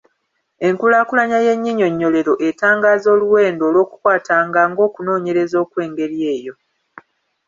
[0.67, 6.53] Enkulaakulanya y’ennyinyonnyolero etangaaza oluwenda olw’okukwatanga ng’okunoonyereza okw’engeri eyo.